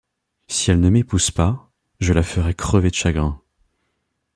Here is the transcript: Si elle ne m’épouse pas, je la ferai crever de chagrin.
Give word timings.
Si 0.47 0.71
elle 0.71 0.79
ne 0.79 0.89
m’épouse 0.89 1.29
pas, 1.29 1.71
je 1.99 2.11
la 2.13 2.23
ferai 2.23 2.55
crever 2.55 2.89
de 2.89 2.95
chagrin. 2.95 3.39